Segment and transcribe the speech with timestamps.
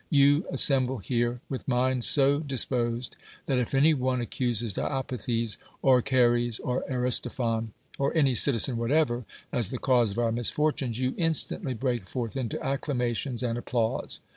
[0.09, 6.01] You assemble here, with minds so dis posed, that if any one accuses Diopithes, or
[6.01, 11.75] Chares, or Aristophon, or any citizen whatever, as the cause of our misfortunes, you instantly
[11.75, 14.21] break forth into acclamations and applause.